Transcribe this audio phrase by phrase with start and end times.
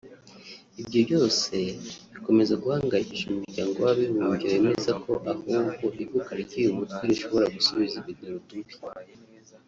[0.81, 1.53] Ibyo byose
[2.13, 8.75] bikomeza guhangayikisha umuryango w’Abibumbye wemeza ko ahubwo ivuka ry’uyu mutwe rishobora gusubiza ibintu irudubi